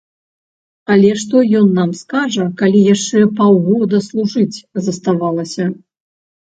[0.95, 4.57] Але што ён нам скажа, калі яшчэ паўгода служыць
[4.89, 5.73] заставалася.